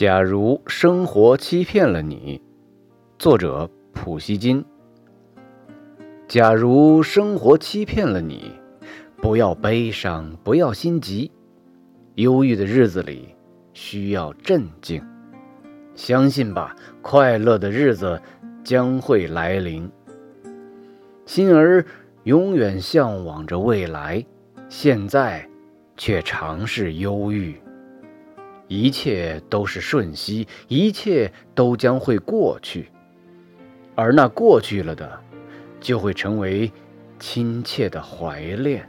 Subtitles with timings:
[0.00, 2.40] 假如生活欺骗了你，
[3.18, 4.64] 作者普希金。
[6.26, 8.50] 假如生活欺骗了你，
[9.20, 11.30] 不要悲伤，不要心急。
[12.14, 13.36] 忧郁的日子里
[13.74, 15.04] 需要镇静，
[15.94, 18.18] 相信吧，快乐的日子
[18.64, 19.86] 将会来临。
[21.26, 21.84] 心儿
[22.22, 24.24] 永远向往着未来，
[24.70, 25.46] 现在
[25.98, 27.54] 却尝试忧郁。
[28.70, 32.88] 一切都是瞬息，一切都将会过去，
[33.96, 35.20] 而那过去了的，
[35.80, 36.70] 就会成为
[37.18, 38.88] 亲切的怀恋。